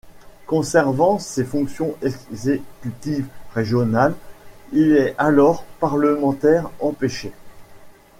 Conservant 0.47 1.19
ses 1.19 1.45
fonctions 1.45 1.95
exécutives 2.01 3.27
régionales, 3.53 4.15
il 4.73 4.93
est 4.93 5.13
alors 5.19 5.63
parlementaire 5.79 6.71
empêché. 6.79 7.31